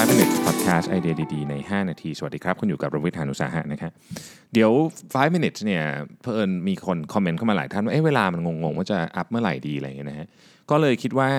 [0.00, 3.92] 5 minutes podcast ไอเดียดีๆ ใน 5 นาที สวัสดีครับ คุณอยู่กับรวิศ หาญอุตสาหะนะครับ
[4.52, 4.70] เดี๋ยว
[5.04, 5.84] 5 minutes เนี่ย
[6.22, 10.26] เพิ่นมีคนคอมเมนต์เข้ามาหลายท่านว่าเอ๊ะเวลามันงงๆ ว่าจะอัพเมื่อไหร่ดีอะไรอย่างเงี้ยนะฮะ
[10.70, 11.30] ก็เลยคิดว่า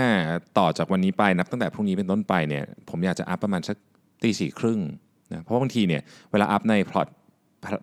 [0.57, 3.77] ต่อจากวันนี้ไปนับตั้งแต่พรุ่งนี้เป็นต้นไปเนี่ยผมอยากจะอัพประมาณสัก
[4.23, 4.80] ตีสี่ครึ่ง
[5.32, 6.02] นะเพราะบางทีเนี่ย
[6.32, 7.07] เวลาอัพในพลอต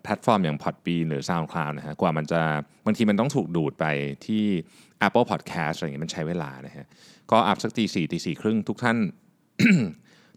[0.04, 2.40] แพลตฟอร์มอย่าง Podbean หรือ SoundCloud นะฮะกว่ามันจะ
[2.86, 3.84] บางทีมันต้องถูกดูดไป
[4.26, 4.44] ที่
[5.06, 6.86] Apple Podcast อะไรอย่างเงี้ยมันใช้เวลานะฮะ
[7.30, 8.98] ก็อัพสักตีสี่ตีสี่ครึ่งทุกท่าน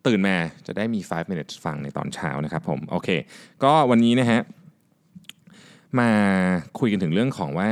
[0.08, 0.36] ตื่นมา
[0.68, 3.10] จะได้มี 5 minutes ฟังในตอนเช้านะครับผมโอเค
[3.64, 4.42] ก็วันนี้นะฮะ
[6.00, 6.12] มา
[6.80, 7.70] คุยกันถึงเรื่องของว่า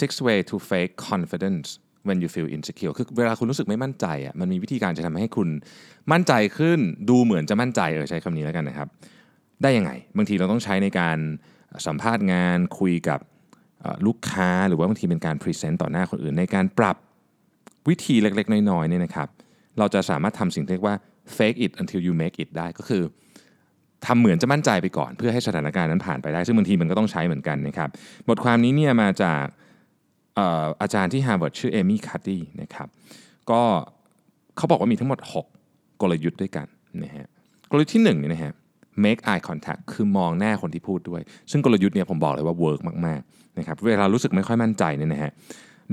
[0.00, 1.68] six way to fake confidence
[2.08, 5.48] when you feel insecure คือเวลาคุณรู้สึกไม่มั่นใจอะมันมีวิธีการจะทำให้คุณ
[6.12, 6.78] มั่นใจขึ้น
[7.10, 8.88] ดูเหมือนจะมั่นใจเออใช้คำนี้แล้วกันนะครับ
[9.62, 11.18] ได้ยังไง บางทีเราต้องใช้ในการ
[11.86, 13.20] สัมภาษณ์งานคุยกับ
[14.06, 16.96] ลูกค้าหรือว่าบางทีเป็นการพรีเซนต์ต่อหน้าคนอื่น ในการปรับ
[17.88, 19.28] วิธีเล็กๆ น้อยๆเนี่ยนะครับ
[19.78, 20.96] เราจะสามารถทำสิ่งที่เรียกว่า
[21.36, 23.02] fake it until you make it ได้ก็คือ
[24.06, 27.88] ทำเหมือนจะมั่นใจไปก่อน เพื่อให้สถานการณ์นั้นผ่านไปได้ ซึ่งบางทีมันก็ต้องใช้เหมือนกันนะครับ
[28.28, 29.44] บทความนี้เนี่ยมาจาก
[30.36, 32.88] เอ่ออาจารย์ที่ Harvard ชื่อเอมี่คัตตี้นะครับ
[33.50, 33.60] ก็
[34.56, 35.18] เขาบอกว่ามีทั้งหมด
[35.60, 36.66] 6 กลยุทธ์ด้วยกัน
[37.04, 37.26] นะฮะ
[37.70, 38.52] กลยุทธ์ที่1เนี่ยนะฮะ
[39.04, 45.32] make eye contact คือมองหน้าคนที่พูดด้วย ซึ่งกลยุทธ์เนี่ยผมบอกเลยว่าเวิร์กมากๆนะครับเวลารู้สึกไม่ค่อยมั่นใจเนี่ยนะฮะ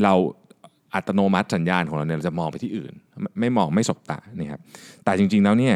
[0.03, 0.13] เรา
[0.94, 2.94] อัตโนมัติสัญชาตญาณของเราเนี่ยเราจะมองไปที่อื่น
[3.39, 4.59] ไม่มองไม่สบตานะครับ
[5.03, 5.75] แต่จริงๆแล้วเนี่ย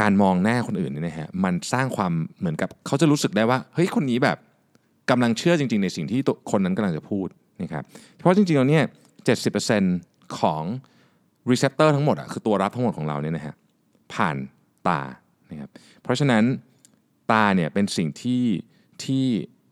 [0.00, 4.38] การมองหน้าคนอื่นเนี่ยนะฮะมันสร้างความเหมือนกับเขาจะรู้สึกได้ว่าเฮ้ยคนนี้แบบ
[5.10, 7.28] กำลังเชื่อจริง ๆ ในสิ่งที่คนนั้นกำลังจะพูด
[7.62, 7.82] นะครับ
[8.16, 8.84] เพราะจริงๆแล้วเนี่ย
[9.60, 10.62] 70%ของ
[11.50, 13.54] receptor ทั้งหมดอะคือตัวรับทั้งหมดของเราเนี่ยนะฮะ
[14.12, 14.36] ผ่าน
[14.88, 15.00] ตา
[15.50, 15.70] นะครับ
[16.02, 16.44] เพราะฉะนั้น
[17.32, 18.44] ตาเนี่ยเป็นสิ่งที่
[19.04, 19.24] ที่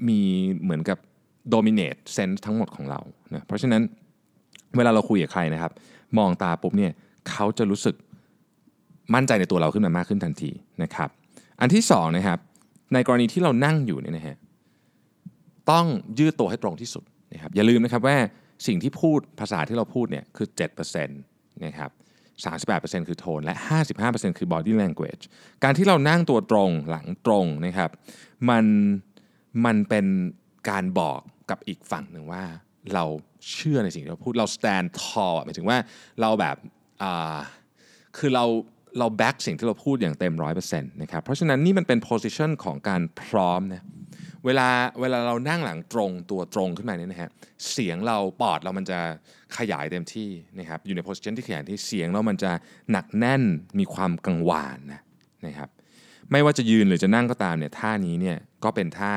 [0.08, 0.20] มี
[0.62, 0.98] เหมือนกับ
[1.54, 3.00] dominate sense ทั้งหมดของเรา
[3.34, 3.82] นะเพราะฉะนั้น
[4.76, 5.72] เวลาเราคุยกับใครนะครับ
[6.18, 6.92] มองตาปุ๊บเนี่ย
[7.30, 7.94] เขาจะรู้สึก
[9.14, 10.50] มั่นใจในตัวเราขึ้นมามากขึ้นทันที
[10.82, 11.08] นะครับ
[11.60, 12.38] อันที่สองนะครับ
[12.92, 14.36] ในกรณีที่เรานั่งอยู่เนี่ยนะฮะ
[15.70, 15.86] ต้อง
[16.18, 18.16] ยืดตัวให้ตรงที่สุดนะครับอย่าลืมนะครับว่า
[18.66, 20.48] สิ่งที่พูดภาษาที่เราพูดเนี่ยคือ
[20.86, 21.90] 7%นะครับ
[22.44, 23.54] 38%คือโทนและ
[23.96, 25.22] 55%คือ body language
[25.64, 27.90] การที่เรานั่งตัวตรงหลังตรงนะครับ
[28.50, 28.64] มัน
[29.64, 30.06] มันเป็น
[30.70, 32.44] การบอกกับอีกฝั่งหนึ่งว่า
[32.94, 33.04] เรา
[33.52, 35.78] เชื่อในสิ่งที่เราพูดเรา stand tall หมายถึงว่า
[36.20, 36.56] เราแบบ
[38.18, 38.44] คือเรา
[38.98, 43.84] เราแบ็กสิ่งที่เราพูดอย่างเต็มร้อยเปอร์เซ็นต์นะครับเพราะฉะนั้นนี่มันเป็น position ของการพร้อมนะ
[44.44, 44.68] เวลา
[45.00, 47.30] เวลาเรานั่งหลังตรงตัวตรงขึ้นมาเนี่ยนะฮะ
[47.70, 48.98] เสียงเราปอดเรามันจะ
[49.58, 52.50] ขยายเต็มที่นะครับอยู่ใน position ที่ขยายที่เสียงเรามันจะ
[52.90, 53.42] หนักแน่น
[53.78, 55.00] มีความกังวานนะ
[55.46, 55.68] นะครับ
[56.32, 59.12] ไม่ว่าจะยืนหรือจะนั่งก็ตามเนี่ยท่านี้เนี่ยก็เป็นท่า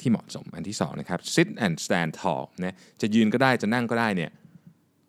[0.00, 4.30] ที่เหมาะสมอันที่สองนะครับ sit and stand tall นะจะยืนก็ได้จะนั่งก็ได้เนี่ย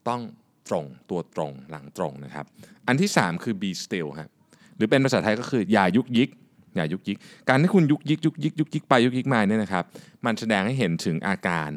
[0.07, 0.21] ต้อง
[0.69, 2.45] ตรงตัวตรงหลังตรงนะครับ
[2.87, 4.29] อันที่ 3 คือ be still ฮะ
[4.75, 6.29] หรือเป็นภาษาไทยก็คืออย่ายุกยิก
[6.75, 7.17] อย่ายุกยิก
[7.49, 9.83] การที่คุณยุกยิกยุกยิกยุกยิกไปยุกยิกมาเนี่ยนะครับ
[10.25, 11.69] มันแสดงให้เห็นถึงอาการ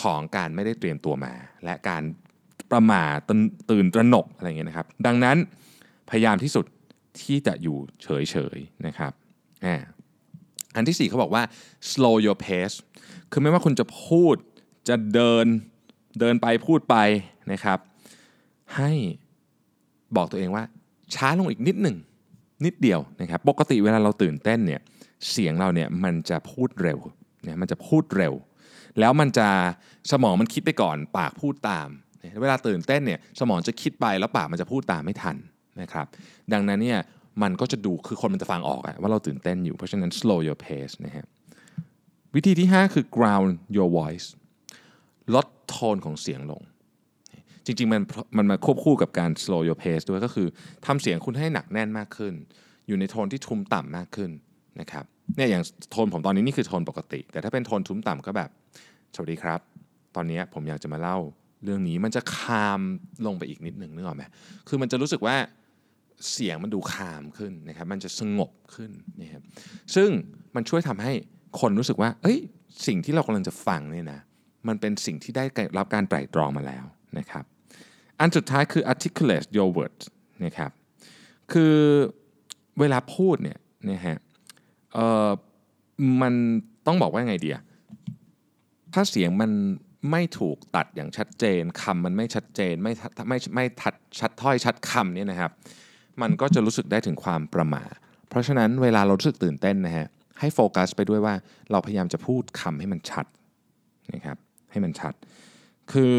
[0.00, 1.34] ของการไม่ได้เตรียมตัวมา
[1.64, 2.02] และการ
[2.72, 3.40] ประมาทตื่น
[3.70, 5.36] ตื่นตระหนกอะไรเงี้ยนะครับ ดังนั้น
[6.10, 6.66] พยายามที่สุด
[7.22, 9.12] ที่จะอยู่เฉยๆนะครับ
[10.76, 11.42] อันที่ 4เขาบอกว่า
[11.90, 12.76] slow your pace
[13.30, 14.36] คือไม่ว่าคุณจะพูด
[14.88, 15.46] จะเดิน
[16.20, 16.96] เดินไปพูดไป
[17.52, 17.78] นะครับ
[18.76, 18.90] ให้
[20.16, 20.64] บอกตัวเองว่า
[21.14, 21.96] ช้าลงอีกนิดหนึ่ง
[22.64, 24.80] นิดเดียวนะครับ ปกติเวลาเราตื่นเต้นเนี่ย
[25.30, 26.98] เสียงเราเนี่ยมันจะพูดเร็ว
[27.44, 28.34] เนี่ยมันจะพูดเร็ว
[29.00, 29.48] แล้วมันจะ
[30.10, 31.88] สมองมันคิดไปก่อนปากพูดตาม
[32.42, 35.36] เวลาตื่นเต้นเนี่ยสมองจะคิดไปแล้วปากมันจะพูดตามไม่ทัน
[35.80, 36.06] นะครับ
[36.52, 37.00] ดังนั้นเนี่ย
[37.42, 41.26] มันก็จะดูคือคนมันจะฟังออกอะว่าเราตื่นเต้นอยู่เพราะฉะนั้น slow your pace นะฮะ
[42.34, 44.26] วิธีที่ 5 คือ ground your voice
[45.34, 46.62] ลดโทนของเสียงลง
[47.66, 48.02] จริง ๆ มัน
[48.38, 50.48] มันมาควบคู่กับการ slow your pace ด้วยก็คือ
[50.86, 52.34] ทำเสียงคุณให้หนักแน่นมากขึ้น
[52.86, 54.30] อยู่ในโทนที่ทุ้มต่ำมากขึ้น
[54.80, 55.04] นะครับ
[55.36, 58.50] เนี่ยอย่างโทนผมตอนนี้นี่คือโทนปกติ แต่ถ้าเป็นโทนทุ้มต่ำก็แบบ
[59.14, 59.60] สวัสดีครับ
[60.16, 61.18] ตอนนี้ผมอยากจะมาเล่า
[61.64, 62.80] เรื่องนี้มันจะคาม
[63.26, 64.24] ลงไปอีกนิดหนึ่งนึกออกไหม
[64.68, 65.36] คือมันจะรู้สึกว่า
[66.30, 68.90] เสียงมันดูคามขึ้นนะครับมันจะสงบขึ้น
[69.22, 69.42] นะครับ
[69.94, 70.10] ซึ่ง
[70.54, 71.12] มันช่วยทำให้
[71.60, 72.38] คนรู้สึกว่า เอ้ย
[72.86, 74.20] สิ่งที่เรากำลังจะฟังเนี่ยนะ
[74.68, 75.44] มันเป็นสิ่งที่ได้
[75.78, 76.84] รับการไตร่ตรองมาแล้ว
[77.18, 77.44] นะครับ
[78.20, 80.04] อันสุดท้ายคือ articulate your words
[80.44, 80.70] นะครับ
[81.52, 81.74] คือ
[82.80, 83.58] เวลาพูดเนี่ย
[83.90, 84.16] นะฮะ
[84.94, 85.30] เอ่อ
[86.22, 86.34] มัน
[86.86, 87.58] ต้องบอกว่าไงเดีย
[88.94, 89.50] ถ้าเสียงมัน
[90.10, 92.92] ไม่ถูกตัดอย่างชัดเจนคำมันไม่ชัดเจนไม่
[93.28, 95.50] ไม่ไม่ทัดชัดถ้อยชัดคำเนี่ยนะครับ
[96.22, 97.84] มันก็จะรู้สึกได้ถึงความประมา
[98.28, 100.06] เพราะฉะนั้นเวลาเรารู้สึกตื่นเต้นนะฮะ
[100.40, 101.34] ให้โฟกัสไปด้วยว่า
[101.70, 103.26] เราพยายามจะพูดคำให้มันชัด
[104.14, 104.36] นะครับ
[104.70, 105.14] ให้มันชัด
[105.92, 106.16] คือ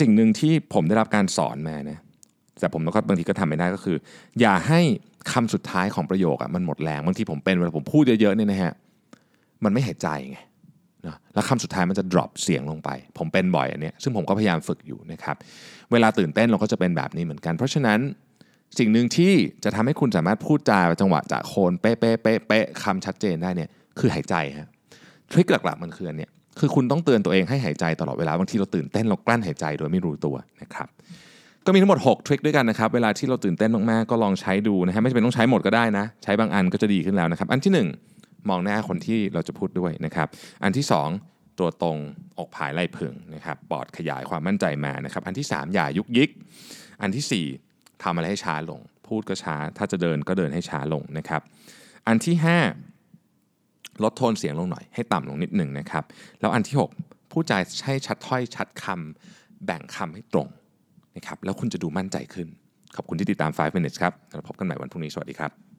[0.00, 1.98] สิ่งหนึ่งที่ผมได้รับการสอนมานะ
[2.60, 3.96] แต่ผมก็บางทีก็ทำไม่ได้ก็คือ
[4.40, 4.80] อย่าให้
[5.32, 8.72] คำสุดท้ายของประโยคอะมันหมดแรงบางทีผมเป็นเวลาผมพูดเยอะๆเนี่ยนะฮะ
[9.64, 10.38] มันไม่หายใจไง
[11.06, 15.36] นะแล้วคำสุดท้ายมันจะ drop เสียงลงไป ผมเป็นบ่อยอันเนี้ยซึ่งผมก็พยายามฝึกอยู่นะครับ
[15.92, 18.00] เวลาตื่นเต้นเราก็จะเป็นแบบนี้เหมือนกัน เพราะฉะนั้น
[18.78, 19.32] สิ่งหนึ่งที่
[19.64, 24.68] จะทำให้คุณสามารถพูดจาจังหวะจากโคนเป๊ะเป๊ะเป๊ะเป๊ะคำชัดเจนได้เนี่ยคือหายใจฮะ
[25.30, 30.88] ทริคหลักๆมันคืออันเนี้ยคือคุณต้องเตือนตัวเองให้หายใจตลอดเวลาบางทีเราตื่นเต้นเรากลั้นหายใจโดยไม่รู้ตัวนะครับ
[31.66, 37.72] ก็มีทั้งหมด 6 ทริคด้วยกันนะครับเวลาที่เราตื่นเต้นมากๆก็ลองใช้ดูนะฮะไม่จำเป็นต้องใช้หมดก็ได้นะ ใช้บางอันก็จะดีขึ้นแล้วนะครับ อันที่
[38.10, 40.28] 1 มองหน้าคนที่เราจะพูดด้วยนะครับ
[40.64, 40.84] อันที่
[41.22, 41.96] 2 ตัวตรง
[42.38, 46.30] อกผายไหล่พึงนะครับปอดขยายความมั่นใจมานะครับ อันที่ 3 อย่ายุกยิก
[47.02, 47.69] อันทีสี่4
[48.02, 51.42] ทำอะไรให้ช้าลง พูดก็ช้า ถ้าจะเดินก็เดินให้ช้าลงนะครับ
[52.06, 52.36] อันที่
[53.20, 56.04] 5 ลดโทนเสียงลงหน่อย ให้ต่ำลงนิดหนึ่งนะครับ
[56.40, 60.48] แล้วอันที่ 6 พูดจาใช้ชัดถ้อยชัดคำแบ่งคำให้ตรง
[61.16, 62.48] นะครับ แล้วคุณจะดูมั่นใจขึ้น
[62.96, 65.69] ขอบคุณที่ติดตาม 5 minutes ครับ แล้วพบกันใหม่วันพรุ่งนี้ สวัสดีครับ